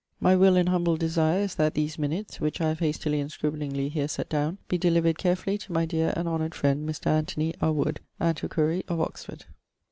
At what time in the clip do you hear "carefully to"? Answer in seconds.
5.19-5.71